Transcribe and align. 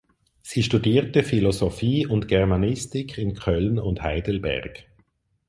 Sie 0.41 0.63
studierte 0.63 1.21
Philosophie 1.21 2.07
und 2.07 2.27
Germanistik 2.27 3.19
in 3.19 3.35
Köln 3.35 3.77
und 3.77 4.01
Heidelberg. 4.01 4.85